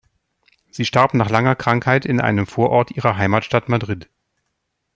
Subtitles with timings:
[0.71, 4.09] Sie starb nach langer Krankheit in einem Vorort ihrer Heimatstadt Madrid.